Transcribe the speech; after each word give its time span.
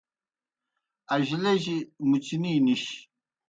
اجلِجیْ 1.15 1.77
مُچنی 2.09 2.53
نِش۔ 2.65 2.83